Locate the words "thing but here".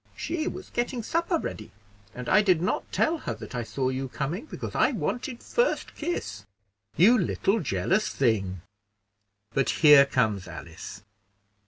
8.09-10.07